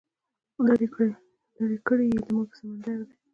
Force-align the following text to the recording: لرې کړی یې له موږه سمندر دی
لرې 1.59 1.77
کړی 1.87 2.05
یې 2.13 2.17
له 2.23 2.29
موږه 2.35 2.53
سمندر 2.59 2.97
دی 3.07 3.15